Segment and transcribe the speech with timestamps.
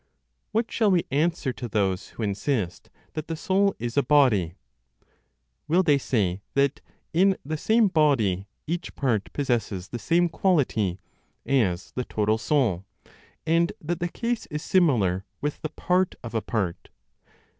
[0.51, 4.55] What shall we answer to those who insist that the soul is a body?
[5.67, 6.81] Will they say that,
[7.13, 10.99] in the same body, each part possesses the same quality
[11.45, 12.83] as the total soul,
[13.45, 16.89] and that the case is similar with the part of a part?